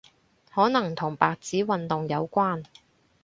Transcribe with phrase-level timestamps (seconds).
[0.51, 2.63] 可能同白紙運動有關